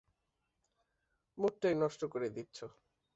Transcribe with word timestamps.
মুডটাই 1.37 1.75
নষ্ট 1.75 2.01
করে 2.05 2.27
দিচ্ছো। 2.29 2.65